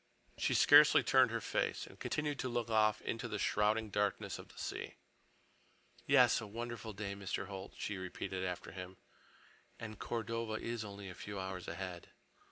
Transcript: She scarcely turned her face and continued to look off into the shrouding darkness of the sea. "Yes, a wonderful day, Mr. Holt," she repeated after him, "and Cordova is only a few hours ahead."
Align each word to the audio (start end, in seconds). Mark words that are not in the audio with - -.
She 0.35 0.55
scarcely 0.55 1.03
turned 1.03 1.29
her 1.29 1.39
face 1.39 1.85
and 1.85 1.99
continued 1.99 2.39
to 2.39 2.49
look 2.49 2.71
off 2.71 3.03
into 3.03 3.27
the 3.27 3.37
shrouding 3.37 3.91
darkness 3.91 4.39
of 4.39 4.47
the 4.47 4.57
sea. 4.57 4.95
"Yes, 6.07 6.41
a 6.41 6.47
wonderful 6.47 6.91
day, 6.93 7.13
Mr. 7.13 7.45
Holt," 7.45 7.75
she 7.77 7.97
repeated 7.97 8.43
after 8.43 8.71
him, 8.71 8.97
"and 9.77 9.99
Cordova 9.99 10.53
is 10.53 10.83
only 10.83 11.07
a 11.07 11.13
few 11.13 11.39
hours 11.39 11.67
ahead." 11.67 12.09